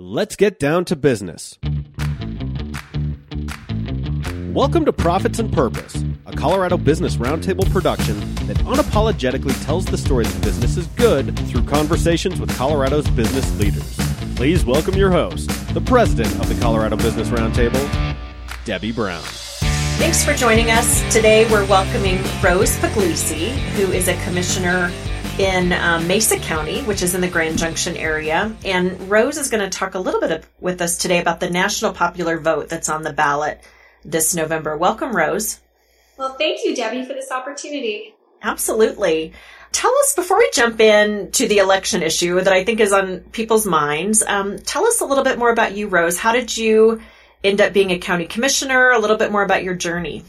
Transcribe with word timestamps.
Let's 0.00 0.36
get 0.36 0.60
down 0.60 0.84
to 0.84 0.94
business. 0.94 1.58
Welcome 4.52 4.84
to 4.84 4.92
Profits 4.92 5.40
and 5.40 5.52
Purpose, 5.52 6.04
a 6.24 6.36
Colorado 6.36 6.76
Business 6.76 7.16
Roundtable 7.16 7.68
production 7.72 8.20
that 8.46 8.58
unapologetically 8.58 9.60
tells 9.64 9.86
the 9.86 9.98
story 9.98 10.24
that 10.24 10.40
business 10.40 10.76
is 10.76 10.86
good 10.86 11.36
through 11.48 11.64
conversations 11.64 12.40
with 12.40 12.56
Colorado's 12.56 13.10
business 13.10 13.58
leaders. 13.58 13.96
Please 14.36 14.64
welcome 14.64 14.94
your 14.94 15.10
host, 15.10 15.50
the 15.74 15.80
president 15.80 16.32
of 16.38 16.48
the 16.48 16.54
Colorado 16.62 16.94
Business 16.96 17.30
Roundtable, 17.30 18.16
Debbie 18.64 18.92
Brown. 18.92 19.24
Thanks 19.98 20.24
for 20.24 20.32
joining 20.32 20.70
us. 20.70 21.02
Today 21.12 21.50
we're 21.50 21.66
welcoming 21.66 22.22
Rose 22.40 22.76
Pugliese, 22.76 23.50
who 23.74 23.90
is 23.90 24.06
a 24.06 24.14
commissioner 24.22 24.92
in 25.38 25.72
um, 25.72 26.08
Mesa 26.08 26.36
County, 26.38 26.82
which 26.82 27.00
is 27.00 27.14
in 27.14 27.20
the 27.20 27.28
Grand 27.28 27.58
Junction 27.58 27.96
area. 27.96 28.56
And 28.64 29.08
Rose 29.08 29.38
is 29.38 29.50
going 29.50 29.62
to 29.62 29.78
talk 29.78 29.94
a 29.94 30.00
little 30.00 30.20
bit 30.20 30.32
of, 30.32 30.48
with 30.60 30.80
us 30.80 30.98
today 30.98 31.20
about 31.20 31.38
the 31.38 31.48
national 31.48 31.92
popular 31.92 32.38
vote 32.40 32.68
that's 32.68 32.88
on 32.88 33.02
the 33.02 33.12
ballot 33.12 33.62
this 34.04 34.34
November. 34.34 34.76
Welcome, 34.76 35.14
Rose. 35.14 35.60
Well, 36.16 36.34
thank 36.34 36.64
you, 36.64 36.74
Debbie, 36.74 37.04
for 37.04 37.12
this 37.12 37.30
opportunity. 37.30 38.14
Absolutely. 38.42 39.32
Tell 39.70 39.94
us 40.00 40.14
before 40.16 40.38
we 40.38 40.50
jump 40.52 40.80
in 40.80 41.30
to 41.32 41.46
the 41.46 41.58
election 41.58 42.02
issue 42.02 42.40
that 42.40 42.52
I 42.52 42.64
think 42.64 42.80
is 42.80 42.92
on 42.92 43.20
people's 43.30 43.66
minds. 43.66 44.24
Um, 44.24 44.58
tell 44.58 44.86
us 44.86 45.00
a 45.00 45.04
little 45.04 45.24
bit 45.24 45.38
more 45.38 45.50
about 45.50 45.76
you, 45.76 45.86
Rose. 45.86 46.18
How 46.18 46.32
did 46.32 46.56
you 46.56 47.00
end 47.44 47.60
up 47.60 47.72
being 47.72 47.92
a 47.92 47.98
county 47.98 48.26
commissioner? 48.26 48.90
A 48.90 48.98
little 48.98 49.16
bit 49.16 49.30
more 49.30 49.44
about 49.44 49.62
your 49.62 49.74
journey. 49.74 50.24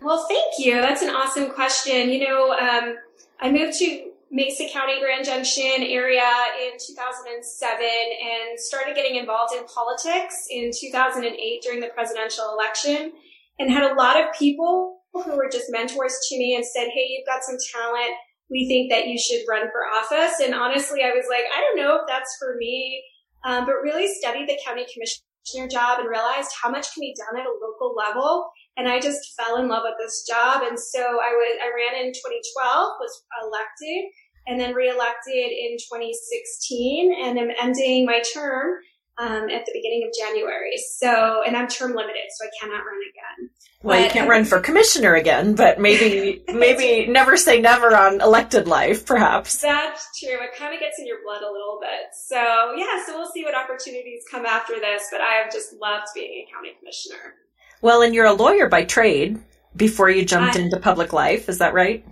Well, 0.00 0.26
thank 0.26 0.54
you. 0.58 0.80
That's 0.80 1.02
an 1.02 1.10
awesome 1.10 1.50
question. 1.50 2.08
You 2.08 2.28
know, 2.28 2.52
um, 2.52 2.96
I 3.40 3.50
moved 3.52 3.78
to 3.80 4.10
Mesa 4.34 4.66
County 4.72 4.98
Grand 4.98 5.24
Junction 5.24 5.86
area 5.86 6.26
in 6.60 6.72
2007 6.74 7.86
and 7.86 8.58
started 8.58 8.96
getting 8.96 9.14
involved 9.14 9.54
in 9.54 9.64
politics 9.66 10.34
in 10.50 10.72
2008 10.74 11.62
during 11.62 11.78
the 11.78 11.94
presidential 11.94 12.50
election 12.52 13.12
and 13.60 13.70
had 13.70 13.88
a 13.88 13.94
lot 13.94 14.18
of 14.18 14.34
people 14.36 14.98
who 15.12 15.36
were 15.36 15.48
just 15.48 15.70
mentors 15.70 16.18
to 16.28 16.36
me 16.36 16.56
and 16.56 16.66
said, 16.66 16.88
Hey, 16.92 17.06
you've 17.14 17.26
got 17.30 17.44
some 17.44 17.58
talent. 17.70 18.10
We 18.50 18.66
think 18.66 18.90
that 18.90 19.06
you 19.06 19.16
should 19.16 19.46
run 19.48 19.70
for 19.70 19.86
office. 19.86 20.40
And 20.42 20.52
honestly, 20.52 21.02
I 21.04 21.14
was 21.14 21.26
like, 21.30 21.44
I 21.56 21.60
don't 21.60 21.78
know 21.78 21.94
if 21.94 22.02
that's 22.08 22.36
for 22.40 22.56
me. 22.58 23.04
Um, 23.44 23.66
but 23.66 23.86
really 23.86 24.08
studied 24.18 24.48
the 24.48 24.58
county 24.66 24.84
commissioner 24.92 25.68
job 25.70 26.00
and 26.00 26.08
realized 26.08 26.50
how 26.60 26.70
much 26.70 26.92
can 26.92 27.02
be 27.02 27.14
done 27.14 27.38
at 27.38 27.46
a 27.46 27.54
local 27.62 27.94
level. 27.94 28.50
And 28.76 28.88
I 28.88 28.98
just 28.98 29.36
fell 29.38 29.58
in 29.58 29.68
love 29.68 29.84
with 29.84 29.94
this 30.00 30.26
job. 30.26 30.62
And 30.66 30.80
so 30.80 30.98
I 30.98 31.30
was, 31.30 31.54
I 31.62 31.70
ran 31.70 32.02
in 32.02 32.10
2012, 32.10 32.98
was 32.98 33.22
elected 33.44 34.10
and 34.46 34.60
then 34.60 34.74
reelected 34.74 35.34
in 35.34 35.76
2016 35.78 37.14
and 37.22 37.38
I'm 37.38 37.50
ending 37.60 38.06
my 38.06 38.22
term 38.34 38.74
um, 39.18 39.48
at 39.48 39.64
the 39.64 39.72
beginning 39.72 40.08
of 40.08 40.16
January. 40.16 40.76
So, 40.98 41.42
and 41.46 41.56
I'm 41.56 41.68
term 41.68 41.94
limited, 41.94 42.22
so 42.30 42.46
I 42.46 42.50
cannot 42.60 42.84
run 42.84 42.98
again. 43.10 43.50
Well, 43.82 43.98
but, 43.98 44.04
you 44.04 44.10
can't 44.10 44.28
run 44.28 44.44
for 44.44 44.60
commissioner 44.60 45.14
again, 45.14 45.54
but 45.54 45.78
maybe, 45.78 46.42
maybe 46.52 47.10
never 47.10 47.36
say 47.36 47.60
never 47.60 47.94
on 47.94 48.20
elected 48.20 48.66
life, 48.66 49.06
perhaps. 49.06 49.60
That's 49.60 50.08
true. 50.18 50.42
It 50.42 50.56
kind 50.58 50.74
of 50.74 50.80
gets 50.80 50.98
in 50.98 51.06
your 51.06 51.18
blood 51.24 51.42
a 51.42 51.52
little 51.52 51.78
bit. 51.80 52.14
So, 52.26 52.74
yeah, 52.76 53.04
so 53.06 53.16
we'll 53.16 53.30
see 53.30 53.44
what 53.44 53.54
opportunities 53.54 54.22
come 54.30 54.46
after 54.46 54.74
this, 54.80 55.08
but 55.12 55.20
I 55.20 55.34
have 55.34 55.52
just 55.52 55.74
loved 55.80 56.08
being 56.14 56.46
a 56.46 56.52
county 56.52 56.72
commissioner. 56.78 57.34
Well, 57.82 58.02
and 58.02 58.14
you're 58.14 58.26
a 58.26 58.32
lawyer 58.32 58.68
by 58.68 58.84
trade 58.84 59.38
before 59.76 60.08
you 60.08 60.24
jumped 60.24 60.56
I, 60.56 60.60
into 60.60 60.78
public 60.78 61.12
life. 61.12 61.48
Is 61.48 61.58
that 61.58 61.74
right? 61.74 62.04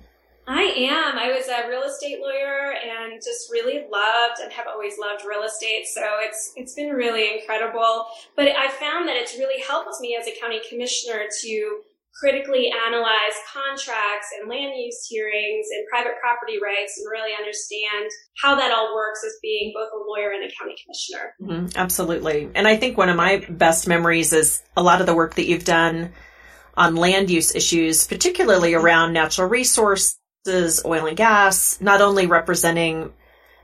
I 0.46 0.62
am. 0.62 1.18
I 1.18 1.32
was 1.32 1.46
a 1.46 1.68
real 1.68 1.82
estate 1.82 2.18
lawyer 2.20 2.74
and 2.74 3.20
just 3.22 3.50
really 3.52 3.86
loved 3.90 4.40
and 4.42 4.52
have 4.52 4.66
always 4.66 4.98
loved 4.98 5.24
real 5.24 5.44
estate. 5.44 5.86
So 5.86 6.02
it's 6.20 6.52
it's 6.56 6.74
been 6.74 6.90
really 6.90 7.38
incredible. 7.38 8.06
But 8.34 8.48
I 8.48 8.68
found 8.68 9.08
that 9.08 9.16
it's 9.16 9.38
really 9.38 9.62
helped 9.62 10.00
me 10.00 10.16
as 10.20 10.26
a 10.26 10.38
county 10.40 10.60
commissioner 10.68 11.26
to 11.42 11.80
critically 12.18 12.70
analyze 12.86 13.36
contracts 13.52 14.28
and 14.38 14.48
land 14.48 14.72
use 14.76 15.06
hearings 15.08 15.66
and 15.70 15.86
private 15.88 16.12
property 16.20 16.58
rights 16.62 16.98
and 16.98 17.10
really 17.10 17.32
understand 17.38 18.10
how 18.42 18.54
that 18.54 18.70
all 18.70 18.94
works 18.94 19.24
as 19.24 19.32
being 19.40 19.72
both 19.74 19.88
a 19.94 19.96
lawyer 19.96 20.32
and 20.32 20.44
a 20.44 20.52
county 20.58 20.74
commissioner. 20.84 21.34
Mm-hmm, 21.40 21.78
absolutely. 21.78 22.50
And 22.54 22.68
I 22.68 22.76
think 22.76 22.98
one 22.98 23.08
of 23.08 23.16
my 23.16 23.46
best 23.48 23.88
memories 23.88 24.32
is 24.32 24.62
a 24.76 24.82
lot 24.82 25.00
of 25.00 25.06
the 25.06 25.14
work 25.14 25.36
that 25.36 25.46
you've 25.46 25.64
done 25.64 26.12
on 26.74 26.96
land 26.96 27.30
use 27.30 27.54
issues, 27.54 28.06
particularly 28.06 28.74
around 28.74 29.12
natural 29.12 29.48
resource 29.48 30.18
is 30.46 30.82
oil 30.84 31.06
and 31.06 31.16
gas, 31.16 31.80
not 31.80 32.00
only 32.00 32.26
representing 32.26 33.12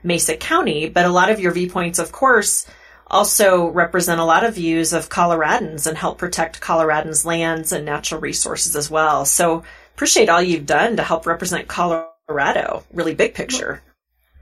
Mesa 0.03 0.37
County, 0.37 0.89
but 0.89 1.05
a 1.05 1.09
lot 1.09 1.29
of 1.29 1.39
your 1.39 1.51
viewpoints, 1.51 1.99
of 1.99 2.11
course, 2.11 2.65
also 3.07 3.67
represent 3.67 4.21
a 4.21 4.25
lot 4.25 4.43
of 4.43 4.55
views 4.55 4.93
of 4.93 5.09
Coloradans 5.09 5.87
and 5.87 5.97
help 5.97 6.17
protect 6.17 6.61
Coloradans' 6.61 7.25
lands 7.25 7.71
and 7.71 7.85
natural 7.85 8.21
resources 8.21 8.75
as 8.75 8.89
well. 8.89 9.25
So 9.25 9.63
appreciate 9.95 10.29
all 10.29 10.41
you've 10.41 10.65
done 10.65 10.97
to 10.97 11.03
help 11.03 11.25
represent 11.25 11.67
Colorado, 11.67 12.85
really 12.93 13.15
big 13.15 13.33
picture. 13.33 13.81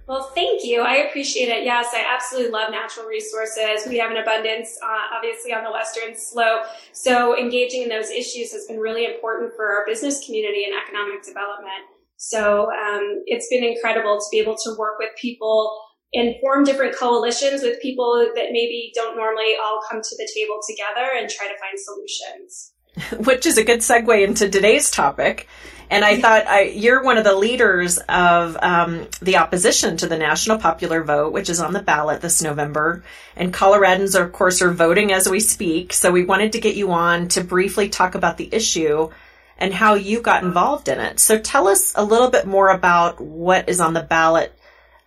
Well, 0.05 0.31
thank 0.33 0.63
you. 0.63 0.83
I 0.83 1.07
appreciate 1.07 1.49
it. 1.49 1.65
Yes, 1.65 1.87
I 1.93 2.05
absolutely 2.07 2.51
love 2.51 2.71
natural 2.71 3.07
resources. 3.07 3.85
We 3.89 3.97
have 3.97 4.09
an 4.09 4.17
abundance, 4.17 4.77
uh, 4.81 5.15
obviously, 5.15 5.53
on 5.53 5.65
the 5.65 5.71
Western 5.71 6.15
Slope. 6.15 6.63
So 6.93 7.37
engaging 7.37 7.83
in 7.83 7.89
those 7.89 8.09
issues 8.09 8.53
has 8.53 8.67
been 8.67 8.79
really 8.79 9.05
important 9.05 9.53
for 9.55 9.65
our 9.65 9.85
business 9.85 10.25
community 10.25 10.63
and 10.63 10.73
economic 10.81 11.25
development. 11.25 11.96
So 12.17 12.71
um, 12.71 13.23
it's 13.25 13.47
been 13.49 13.63
incredible 13.63 14.17
to 14.17 14.25
be 14.31 14.39
able 14.39 14.57
to 14.63 14.75
work 14.77 14.97
with 14.99 15.11
people 15.19 15.79
and 16.13 16.35
form 16.41 16.63
different 16.63 16.95
coalitions 16.95 17.61
with 17.61 17.81
people 17.81 18.31
that 18.35 18.47
maybe 18.51 18.91
don't 18.95 19.15
normally 19.15 19.55
all 19.61 19.81
come 19.89 20.01
to 20.01 20.15
the 20.17 20.29
table 20.35 20.59
together 20.67 21.09
and 21.17 21.29
try 21.29 21.47
to 21.47 21.53
find 21.57 21.77
solutions. 21.77 22.73
Which 23.25 23.45
is 23.45 23.57
a 23.57 23.63
good 23.63 23.79
segue 23.79 24.25
into 24.25 24.49
today's 24.49 24.89
topic. 24.89 25.47
And 25.89 26.03
I 26.03 26.19
thought 26.19 26.47
I, 26.47 26.63
you're 26.63 27.03
one 27.03 27.17
of 27.17 27.23
the 27.23 27.35
leaders 27.35 27.97
of 27.97 28.57
um, 28.61 29.07
the 29.21 29.37
opposition 29.37 29.95
to 29.97 30.07
the 30.07 30.17
national 30.17 30.57
popular 30.57 31.03
vote, 31.03 31.31
which 31.31 31.49
is 31.49 31.61
on 31.61 31.71
the 31.71 31.81
ballot 31.81 32.21
this 32.21 32.41
November. 32.41 33.03
And 33.37 33.53
Coloradans, 33.53 34.19
are, 34.19 34.25
of 34.25 34.33
course, 34.33 34.61
are 34.61 34.71
voting 34.71 35.13
as 35.13 35.29
we 35.29 35.39
speak. 35.39 35.93
So 35.93 36.11
we 36.11 36.25
wanted 36.25 36.53
to 36.53 36.59
get 36.59 36.75
you 36.75 36.91
on 36.91 37.29
to 37.29 37.43
briefly 37.43 37.87
talk 37.87 38.15
about 38.15 38.37
the 38.37 38.49
issue 38.51 39.09
and 39.57 39.73
how 39.73 39.95
you 39.95 40.21
got 40.21 40.43
involved 40.43 40.87
in 40.87 40.99
it. 40.99 41.19
So 41.19 41.39
tell 41.39 41.67
us 41.67 41.93
a 41.95 42.03
little 42.03 42.29
bit 42.29 42.45
more 42.45 42.69
about 42.69 43.19
what 43.19 43.67
is 43.69 43.81
on 43.81 43.93
the 43.93 44.03
ballot 44.03 44.57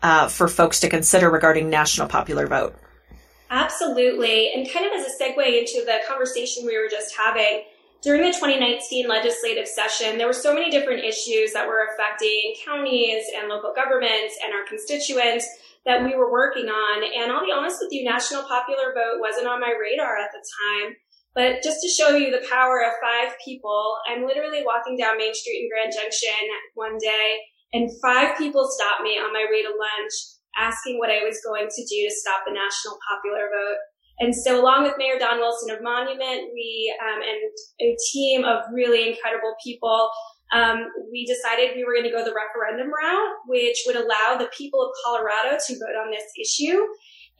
uh, 0.03 0.29
for 0.29 0.49
folks 0.49 0.81
to 0.81 0.89
consider 0.89 1.31
regarding 1.31 1.71
national 1.71 2.09
popular 2.09 2.47
vote. 2.47 2.77
Absolutely. 3.51 4.53
And 4.55 4.71
kind 4.71 4.87
of 4.87 4.93
as 4.93 5.07
a 5.07 5.23
segue 5.23 5.59
into 5.59 5.85
the 5.85 5.99
conversation 6.09 6.65
we 6.67 6.79
were 6.79 6.89
just 6.89 7.17
having, 7.17 7.65
during 8.03 8.23
the 8.23 8.33
2019 8.33 9.09
legislative 9.09 9.69
session, 9.69 10.17
there 10.17 10.27
were 10.27 10.33
so 10.33 10.55
many 10.55 10.71
different 10.71 11.05
issues 11.05 11.53
that 11.53 11.67
were 11.67 11.87
affecting 11.93 12.55
counties 12.65 13.25
and 13.37 13.49
local 13.49 13.75
governments 13.75 14.39
and 14.43 14.55
our 14.55 14.65
constituents 14.67 15.47
that 15.85 16.03
we 16.03 16.17
were 16.17 16.31
working 16.31 16.67
on. 16.67 17.03
And 17.05 17.31
I'll 17.31 17.45
be 17.45 17.53
honest 17.53 17.79
with 17.81 17.93
you, 17.93 18.05
national 18.05 18.45
popular 18.45 18.95
vote 18.95 19.21
wasn't 19.21 19.49
on 19.49 19.61
my 19.61 19.75
radar 19.79 20.17
at 20.17 20.31
the 20.33 20.41
time. 20.41 20.97
But 21.35 21.63
just 21.63 21.79
to 21.83 21.89
show 21.89 22.17
you 22.17 22.31
the 22.31 22.47
power 22.51 22.83
of 22.83 22.93
five 22.99 23.37
people, 23.45 23.97
I'm 24.11 24.27
literally 24.27 24.63
walking 24.67 24.99
down 24.99 25.19
Main 25.19 25.35
Street 25.35 25.63
in 25.63 25.71
Grand 25.71 25.93
Junction 25.95 26.43
one 26.75 26.99
day 26.99 27.39
and 27.73 27.91
five 28.03 28.37
people 28.37 28.67
stopped 28.67 29.03
me 29.03 29.15
on 29.19 29.33
my 29.33 29.47
way 29.47 29.63
to 29.63 29.71
lunch 29.71 30.15
asking 30.59 30.99
what 30.99 31.11
I 31.11 31.23
was 31.23 31.39
going 31.47 31.69
to 31.71 31.83
do 31.87 31.99
to 32.09 32.11
stop 32.11 32.43
the 32.47 32.53
national 32.53 32.99
popular 33.07 33.47
vote. 33.47 33.79
And 34.19 34.35
so 34.35 34.61
along 34.61 34.83
with 34.83 34.99
Mayor 34.99 35.19
Don 35.19 35.39
Wilson 35.39 35.71
of 35.71 35.81
Monument, 35.81 36.51
we, 36.53 36.93
um, 37.01 37.23
and 37.23 37.41
a 37.81 37.97
team 38.13 38.45
of 38.45 38.67
really 38.75 39.09
incredible 39.09 39.55
people, 39.65 40.11
um, 40.53 40.91
we 41.11 41.25
decided 41.25 41.77
we 41.77 41.85
were 41.85 41.95
going 41.95 42.11
to 42.11 42.13
go 42.13 42.27
the 42.27 42.35
referendum 42.35 42.91
route, 42.91 43.33
which 43.47 43.79
would 43.87 43.97
allow 43.97 44.37
the 44.37 44.51
people 44.57 44.83
of 44.83 44.91
Colorado 45.07 45.57
to 45.57 45.73
vote 45.79 45.97
on 45.97 46.11
this 46.11 46.27
issue. 46.37 46.83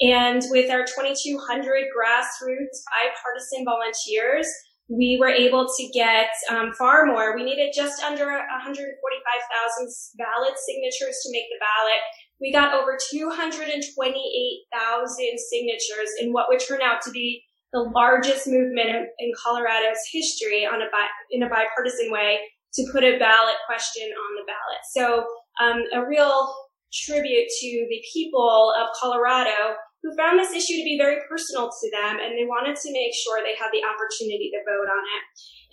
And 0.01 0.43
with 0.49 0.71
our 0.71 0.85
2,200 0.85 1.85
grassroots 1.93 2.81
bipartisan 2.89 3.65
volunteers, 3.65 4.49
we 4.89 5.19
were 5.21 5.29
able 5.29 5.69
to 5.69 5.89
get 5.95 6.31
um, 6.51 6.73
far 6.77 7.07
more. 7.07 7.37
We 7.37 7.45
needed 7.45 7.73
just 7.75 8.03
under 8.03 8.27
145,000 8.27 9.89
ballot 10.19 10.59
signatures 10.59 11.21
to 11.23 11.31
make 11.31 11.45
the 11.53 11.61
ballot. 11.61 12.01
We 12.41 12.51
got 12.51 12.75
over 12.75 12.99
228,000 12.99 15.39
signatures 15.39 16.11
in 16.19 16.33
what 16.33 16.49
would 16.49 16.59
turn 16.59 16.83
out 16.83 17.03
to 17.03 17.11
be 17.11 17.45
the 17.73 17.89
largest 17.95 18.49
movement 18.49 18.89
in, 18.89 19.07
in 19.21 19.31
Colorado's 19.41 20.01
history 20.11 20.67
on 20.67 20.83
a 20.83 20.91
bi- 20.91 21.07
in 21.31 21.45
a 21.45 21.49
bipartisan 21.49 22.11
way 22.11 22.41
to 22.75 22.85
put 22.91 23.05
a 23.05 23.17
ballot 23.19 23.59
question 23.69 24.09
on 24.09 24.35
the 24.35 24.43
ballot. 24.49 24.83
So 24.93 25.25
um, 25.63 25.85
a 25.93 26.05
real 26.09 26.53
tribute 26.93 27.49
to 27.61 27.87
the 27.89 28.03
people 28.13 28.75
of 28.77 28.89
Colorado 28.99 29.77
who 30.03 30.17
found 30.17 30.39
this 30.39 30.53
issue 30.53 30.81
to 30.81 30.89
be 30.89 30.97
very 30.97 31.21
personal 31.29 31.69
to 31.69 31.87
them 31.93 32.17
and 32.21 32.33
they 32.33 32.49
wanted 32.49 32.77
to 32.77 32.93
make 32.93 33.13
sure 33.13 33.41
they 33.41 33.57
had 33.57 33.69
the 33.73 33.85
opportunity 33.85 34.51
to 34.51 34.65
vote 34.65 34.89
on 34.89 35.05
it. 35.05 35.23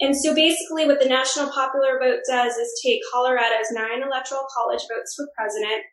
And 0.03 0.13
so 0.15 0.35
basically 0.35 0.85
what 0.85 0.99
the 0.99 1.09
national 1.09 1.49
popular 1.49 1.97
vote 1.99 2.21
does 2.27 2.55
is 2.55 2.81
take 2.83 3.01
Colorado's 3.11 3.71
nine 3.71 4.03
electoral 4.03 4.45
college 4.51 4.83
votes 4.91 5.15
for 5.15 5.31
president 5.35 5.83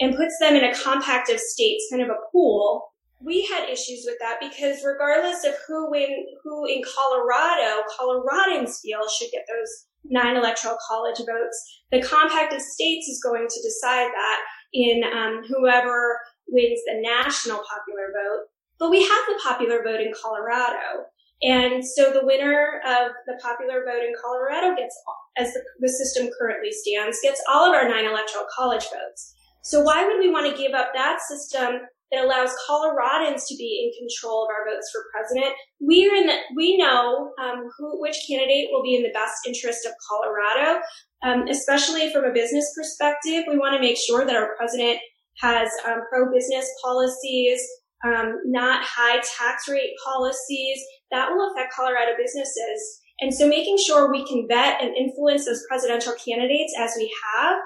and 0.00 0.16
puts 0.16 0.34
them 0.40 0.56
in 0.56 0.64
a 0.64 0.74
compact 0.74 1.30
of 1.30 1.38
states, 1.38 1.86
kind 1.90 2.02
of 2.02 2.10
a 2.10 2.18
pool, 2.32 2.94
we 3.24 3.46
had 3.46 3.70
issues 3.70 4.04
with 4.04 4.16
that 4.20 4.38
because 4.40 4.84
regardless 4.84 5.44
of 5.44 5.54
who 5.66 5.90
win, 5.90 6.26
who 6.42 6.66
in 6.66 6.82
Colorado, 6.84 7.82
Coloradans 7.98 8.80
feel 8.80 9.08
should 9.08 9.30
get 9.30 9.46
those 9.48 9.86
nine 10.04 10.36
electoral 10.36 10.76
college 10.86 11.18
votes, 11.18 11.82
the 11.90 12.02
compact 12.02 12.52
of 12.52 12.60
states 12.60 13.08
is 13.08 13.22
going 13.22 13.46
to 13.48 13.62
decide 13.62 14.10
that 14.12 14.40
in 14.74 15.02
um, 15.04 15.42
whoever 15.48 16.18
wins 16.48 16.80
the 16.86 17.00
national 17.00 17.58
popular 17.58 18.12
vote. 18.12 18.46
But 18.78 18.90
we 18.90 19.02
have 19.02 19.24
the 19.28 19.40
popular 19.42 19.82
vote 19.82 20.00
in 20.00 20.12
Colorado. 20.20 21.06
And 21.42 21.84
so 21.84 22.12
the 22.12 22.24
winner 22.24 22.80
of 22.86 23.12
the 23.26 23.38
popular 23.42 23.84
vote 23.84 24.02
in 24.02 24.14
Colorado 24.22 24.74
gets, 24.76 24.96
as 25.36 25.52
the, 25.52 25.62
the 25.80 25.88
system 25.88 26.30
currently 26.38 26.72
stands, 26.72 27.18
gets 27.22 27.42
all 27.52 27.68
of 27.68 27.74
our 27.74 27.88
nine 27.88 28.06
electoral 28.06 28.46
college 28.54 28.84
votes. 28.84 29.34
So 29.62 29.80
why 29.80 30.06
would 30.06 30.18
we 30.18 30.30
want 30.30 30.50
to 30.50 30.62
give 30.62 30.72
up 30.74 30.90
that 30.94 31.20
system 31.20 31.80
that 32.12 32.24
allows 32.24 32.50
Coloradans 32.68 33.42
to 33.48 33.56
be 33.56 33.90
in 33.92 34.06
control 34.06 34.44
of 34.44 34.48
our 34.50 34.72
votes 34.72 34.90
for 34.92 35.04
president? 35.12 35.54
We 35.80 36.08
are 36.08 36.14
in 36.14 36.26
the, 36.26 36.36
we 36.54 36.76
know 36.76 37.32
um, 37.42 37.68
who, 37.76 38.00
which 38.00 38.16
candidate 38.28 38.68
will 38.70 38.82
be 38.82 38.94
in 38.94 39.02
the 39.02 39.12
best 39.12 39.46
interest 39.46 39.86
of 39.86 39.92
Colorado, 40.08 40.80
um, 41.24 41.48
especially 41.48 42.12
from 42.12 42.24
a 42.24 42.32
business 42.32 42.72
perspective. 42.76 43.44
We 43.48 43.58
want 43.58 43.74
to 43.74 43.80
make 43.80 43.96
sure 43.96 44.24
that 44.24 44.36
our 44.36 44.54
president 44.56 44.98
has 45.40 45.68
um, 45.86 46.02
pro-business 46.10 46.68
policies, 46.82 47.60
um, 48.04 48.40
not 48.44 48.84
high 48.84 49.16
tax 49.16 49.68
rate 49.68 49.94
policies 50.04 50.78
that 51.10 51.30
will 51.30 51.50
affect 51.50 51.72
Colorado 51.72 52.12
businesses. 52.18 53.00
And 53.20 53.32
so 53.32 53.48
making 53.48 53.78
sure 53.78 54.10
we 54.10 54.26
can 54.26 54.46
vet 54.48 54.82
and 54.82 54.96
influence 54.96 55.46
those 55.46 55.64
presidential 55.68 56.14
candidates 56.24 56.74
as 56.78 56.92
we 56.96 57.14
have 57.36 57.58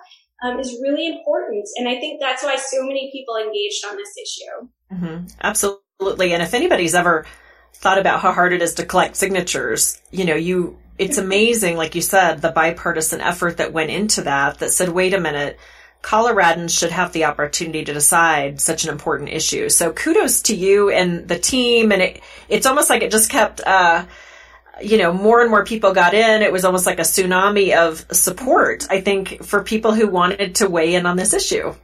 um, 0.44 0.60
is 0.60 0.78
really 0.82 1.06
important. 1.06 1.66
And 1.76 1.88
I 1.88 1.98
think 1.98 2.20
that's 2.20 2.42
why 2.42 2.56
so 2.56 2.82
many 2.82 3.10
people 3.12 3.36
engaged 3.36 3.84
on 3.86 3.96
this 3.96 4.14
issue. 4.16 4.68
Mm-hmm. 4.92 5.26
Absolutely. 5.40 6.32
And 6.32 6.42
if 6.42 6.54
anybody's 6.54 6.94
ever 6.94 7.26
thought 7.74 7.98
about 7.98 8.20
how 8.20 8.32
hard 8.32 8.52
it 8.52 8.62
is 8.62 8.74
to 8.74 8.86
collect 8.86 9.16
signatures, 9.16 10.00
you 10.10 10.24
know, 10.24 10.36
you, 10.36 10.78
it's 10.98 11.18
amazing, 11.18 11.76
like 11.76 11.94
you 11.94 12.02
said, 12.02 12.40
the 12.42 12.50
bipartisan 12.50 13.20
effort 13.20 13.56
that 13.56 13.72
went 13.72 13.90
into 13.90 14.22
that, 14.22 14.58
that 14.58 14.70
said, 14.70 14.90
wait 14.90 15.14
a 15.14 15.20
minute, 15.20 15.58
Coloradans 16.02 16.78
should 16.78 16.90
have 16.90 17.12
the 17.12 17.24
opportunity 17.24 17.84
to 17.84 17.92
decide 17.92 18.60
such 18.60 18.84
an 18.84 18.90
important 18.90 19.30
issue. 19.30 19.68
So 19.68 19.92
kudos 19.92 20.42
to 20.42 20.54
you 20.54 20.90
and 20.90 21.26
the 21.26 21.38
team. 21.38 21.92
And 21.92 22.00
it, 22.00 22.22
it's 22.48 22.66
almost 22.66 22.88
like 22.88 23.02
it 23.02 23.10
just 23.10 23.30
kept, 23.30 23.60
uh, 23.60 24.04
you 24.80 24.96
know, 24.96 25.12
more 25.12 25.40
and 25.40 25.50
more 25.50 25.64
people 25.64 25.92
got 25.92 26.14
in. 26.14 26.42
It 26.42 26.52
was 26.52 26.64
almost 26.64 26.86
like 26.86 26.98
a 26.98 27.02
tsunami 27.02 27.76
of 27.76 28.06
support, 28.12 28.86
I 28.90 29.00
think, 29.00 29.42
for 29.44 29.62
people 29.62 29.92
who 29.92 30.08
wanted 30.08 30.54
to 30.56 30.68
weigh 30.68 30.94
in 30.94 31.04
on 31.04 31.16
this 31.16 31.34
issue. 31.34 31.74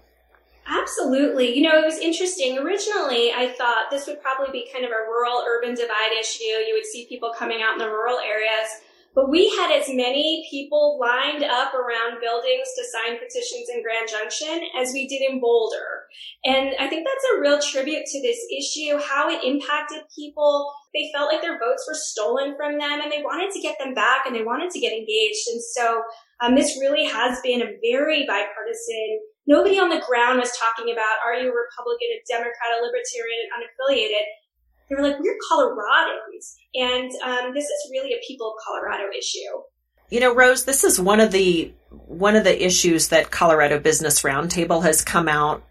Absolutely. 0.66 1.56
You 1.56 1.62
know, 1.62 1.78
it 1.78 1.84
was 1.84 1.98
interesting. 1.98 2.58
Originally, 2.58 3.32
I 3.32 3.54
thought 3.58 3.90
this 3.90 4.06
would 4.06 4.22
probably 4.22 4.50
be 4.52 4.70
kind 4.72 4.84
of 4.84 4.90
a 4.90 5.10
rural 5.10 5.44
urban 5.46 5.74
divide 5.74 6.12
issue. 6.18 6.44
You 6.44 6.74
would 6.74 6.86
see 6.86 7.06
people 7.06 7.34
coming 7.36 7.60
out 7.62 7.72
in 7.72 7.78
the 7.78 7.88
rural 7.90 8.18
areas. 8.18 8.68
But 9.14 9.30
we 9.30 9.48
had 9.56 9.70
as 9.70 9.86
many 9.88 10.46
people 10.50 10.98
lined 11.00 11.44
up 11.44 11.72
around 11.72 12.20
buildings 12.20 12.68
to 12.74 12.82
sign 12.90 13.18
petitions 13.18 13.70
in 13.72 13.82
Grand 13.82 14.08
Junction 14.10 14.60
as 14.76 14.92
we 14.92 15.06
did 15.06 15.22
in 15.22 15.40
Boulder. 15.40 16.10
And 16.44 16.74
I 16.80 16.88
think 16.88 17.06
that's 17.06 17.24
a 17.34 17.40
real 17.40 17.60
tribute 17.60 18.06
to 18.06 18.22
this 18.22 18.38
issue, 18.50 18.98
how 18.98 19.30
it 19.30 19.44
impacted 19.44 20.02
people. 20.14 20.72
They 20.92 21.10
felt 21.14 21.32
like 21.32 21.42
their 21.42 21.58
votes 21.58 21.86
were 21.86 21.94
stolen 21.94 22.56
from 22.56 22.78
them 22.78 23.00
and 23.00 23.10
they 23.10 23.22
wanted 23.22 23.52
to 23.52 23.60
get 23.60 23.78
them 23.78 23.94
back 23.94 24.26
and 24.26 24.34
they 24.34 24.42
wanted 24.42 24.70
to 24.70 24.80
get 24.80 24.92
engaged. 24.92 25.46
And 25.46 25.62
so 25.62 26.02
um, 26.42 26.56
this 26.56 26.76
really 26.80 27.06
has 27.06 27.40
been 27.40 27.62
a 27.62 27.78
very 27.82 28.26
bipartisan. 28.26 29.22
Nobody 29.46 29.78
on 29.78 29.90
the 29.90 30.02
ground 30.02 30.40
was 30.40 30.50
talking 30.58 30.92
about, 30.92 31.22
are 31.24 31.34
you 31.34 31.52
a 31.52 31.54
Republican, 31.54 32.10
a 32.18 32.20
Democrat, 32.26 32.74
a 32.74 32.82
Libertarian, 32.82 33.46
and 33.46 33.62
unaffiliated? 33.62 34.26
They 34.88 34.96
were 34.96 35.02
like, 35.02 35.18
we're 35.20 35.38
Coloradans. 35.50 36.54
And 36.74 37.10
um, 37.24 37.54
this 37.54 37.64
is 37.64 37.90
really 37.90 38.12
a 38.12 38.20
people 38.26 38.48
of 38.48 38.54
Colorado 38.64 39.04
issue. 39.16 39.62
You 40.10 40.20
know, 40.20 40.34
Rose, 40.34 40.64
this 40.64 40.84
is 40.84 41.00
one 41.00 41.20
of 41.20 41.32
the 41.32 41.72
one 42.06 42.36
of 42.36 42.44
the 42.44 42.64
issues 42.64 43.08
that 43.08 43.30
Colorado 43.30 43.78
Business 43.78 44.22
Roundtable 44.22 44.82
has 44.82 45.02
come 45.02 45.28
out 45.28 45.64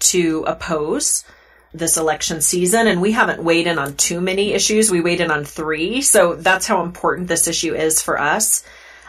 to 0.00 0.44
oppose 0.46 1.24
this 1.72 1.96
election 1.96 2.40
season, 2.40 2.86
and 2.86 3.00
we 3.00 3.12
haven't 3.12 3.42
weighed 3.42 3.66
in 3.66 3.78
on 3.78 3.96
too 3.96 4.20
many 4.20 4.52
issues. 4.52 4.90
We 4.90 5.00
weighed 5.00 5.20
in 5.20 5.30
on 5.30 5.44
three, 5.44 6.02
so 6.02 6.34
that's 6.34 6.66
how 6.66 6.82
important 6.82 7.28
this 7.28 7.46
issue 7.46 7.74
is 7.74 8.02
for 8.02 8.20
us. 8.20 8.64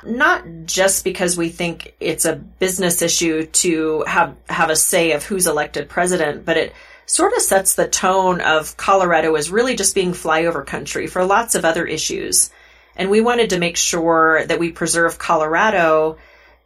Not 0.06 0.46
just 0.66 1.04
because 1.04 1.38
we 1.38 1.50
think 1.50 1.94
it's 2.00 2.26
a 2.26 2.36
business 2.36 3.02
issue 3.02 3.46
to 3.46 4.04
have 4.08 4.36
have 4.48 4.70
a 4.70 4.76
say 4.76 5.12
of 5.12 5.24
who's 5.24 5.48
elected 5.48 5.90
president, 5.90 6.46
but 6.46 6.58
it 6.58 6.74
sort 7.10 7.34
of 7.34 7.42
sets 7.42 7.74
the 7.74 7.88
tone 7.88 8.40
of 8.40 8.78
Colorado 8.78 9.34
as 9.34 9.50
really 9.50 9.76
just 9.76 9.96
being 9.96 10.12
flyover 10.12 10.64
country 10.64 11.08
for 11.08 11.26
lots 11.26 11.56
of 11.56 11.66
other 11.66 11.84
issues. 11.84 12.52
And 12.96 13.10
we 13.10 13.20
wanted 13.20 13.50
to 13.50 13.60
make 13.60 13.78
sure 13.78 14.46
that 14.46 14.60
we 14.60 14.72
preserve 14.72 15.18
Colorado 15.18 16.20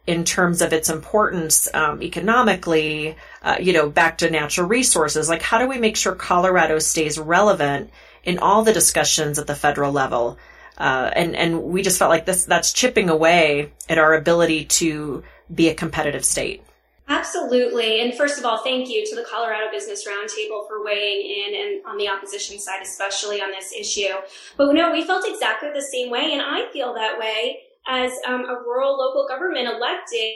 in 0.06 0.24
terms 0.24 0.60
of 0.60 0.74
its 0.74 0.90
importance 0.90 1.66
um, 1.72 2.02
economically, 2.02 3.16
uh, 3.42 3.56
you 3.58 3.72
know, 3.72 3.88
back 3.88 4.18
to 4.18 4.30
natural 4.30 4.68
resources. 4.68 5.30
Like, 5.30 5.40
how 5.40 5.56
do 5.56 5.66
we 5.66 5.78
make 5.78 5.96
sure 5.96 6.14
Colorado 6.14 6.78
stays 6.78 7.18
relevant 7.18 7.88
in 8.22 8.38
all 8.38 8.64
the 8.64 8.74
discussions 8.74 9.38
at 9.38 9.46
the 9.46 9.54
federal 9.54 9.92
level? 9.92 10.36
Uh, 10.76 11.10
and 11.16 11.34
and 11.36 11.62
we 11.62 11.80
just 11.80 11.98
felt 11.98 12.10
like 12.10 12.26
this 12.26 12.44
that's 12.44 12.74
chipping 12.74 13.08
away 13.08 13.72
at 13.88 13.96
our 13.96 14.12
ability 14.12 14.66
to 14.66 15.24
be 15.54 15.70
a 15.70 15.74
competitive 15.74 16.24
state. 16.24 16.62
Absolutely. 17.06 18.00
And 18.00 18.14
first 18.14 18.38
of 18.38 18.46
all, 18.46 18.62
thank 18.62 18.88
you 18.88 19.04
to 19.06 19.14
the 19.14 19.24
Colorado 19.24 19.70
Business 19.70 20.06
Roundtable 20.08 20.66
for 20.66 20.82
weighing 20.82 21.20
in 21.20 21.54
and 21.54 21.86
on 21.86 21.98
the 21.98 22.08
opposition 22.08 22.58
side, 22.58 22.80
especially 22.82 23.42
on 23.42 23.50
this 23.50 23.72
issue. 23.72 24.14
But 24.56 24.72
no, 24.72 24.90
we 24.90 25.04
felt 25.04 25.28
exactly 25.28 25.68
the 25.74 25.82
same 25.82 26.10
way. 26.10 26.32
And 26.32 26.40
I 26.40 26.66
feel 26.72 26.94
that 26.94 27.18
way 27.18 27.58
as 27.86 28.12
um, 28.26 28.46
a 28.46 28.54
rural 28.66 28.96
local 28.96 29.26
government 29.28 29.68
elected. 29.68 30.32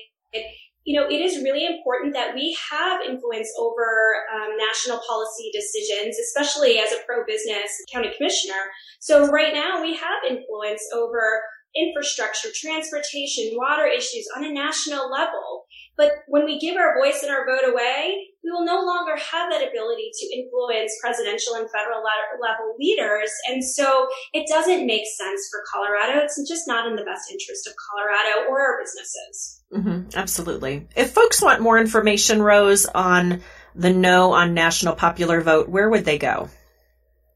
You 0.85 1.01
know, 1.01 1.07
it 1.07 1.21
is 1.21 1.43
really 1.43 1.65
important 1.65 2.13
that 2.15 2.35
we 2.35 2.57
have 2.71 3.01
influence 3.01 3.51
over 3.59 4.25
um, 4.35 4.57
national 4.59 5.01
policy 5.09 5.51
decisions, 5.53 6.19
especially 6.19 6.79
as 6.79 6.93
a 6.93 6.97
pro-business 7.07 7.71
county 7.93 8.11
commissioner. 8.17 8.61
So 9.01 9.27
right 9.29 9.55
now 9.55 9.81
we 9.81 9.97
have 9.97 10.21
influence 10.29 10.83
over 10.95 11.43
infrastructure, 11.77 12.49
transportation, 12.55 13.53
water 13.53 13.87
issues 13.87 14.27
on 14.37 14.45
a 14.45 14.53
national 14.53 15.11
level. 15.11 15.67
But 15.99 16.13
when 16.29 16.45
we 16.45 16.61
give 16.61 16.77
our 16.77 16.97
voice 16.97 17.25
and 17.25 17.31
our 17.31 17.45
vote 17.45 17.69
away, 17.69 18.29
we 18.45 18.53
will 18.53 18.65
no 18.65 18.81
longer 18.87 19.17
have 19.17 19.51
that 19.51 19.69
ability 19.69 20.11
to 20.15 20.39
influence 20.39 20.97
presidential 21.03 21.57
and 21.57 21.69
federal 21.71 22.03
level 22.41 22.77
leaders. 22.79 23.31
And 23.49 23.65
so 23.65 24.07
it 24.33 24.47
doesn't 24.49 24.87
make 24.87 25.07
sense 25.07 25.49
for 25.51 25.61
Colorado. 25.75 26.25
It's 26.25 26.41
just 26.49 26.69
not 26.69 26.87
in 26.87 26.95
the 26.95 27.03
best 27.03 27.31
interest 27.33 27.67
of 27.67 27.75
Colorado 27.91 28.49
or 28.49 28.61
our 28.63 28.79
businesses. 28.81 29.63
Mm-hmm, 29.75 30.17
absolutely. 30.17 30.87
If 30.97 31.11
folks 31.11 31.43
want 31.43 31.61
more 31.61 31.79
information, 31.79 32.41
Rose, 32.41 32.87
on 32.87 33.43
the 33.75 33.93
no 33.93 34.33
on 34.33 34.55
national 34.55 34.95
popular 34.95 35.41
vote, 35.41 35.69
where 35.69 35.91
would 35.91 36.05
they 36.05 36.19
go? 36.19 36.49